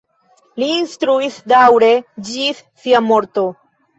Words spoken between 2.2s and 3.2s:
ĝis sia